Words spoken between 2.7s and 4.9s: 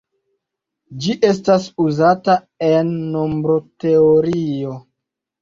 en nombroteorio.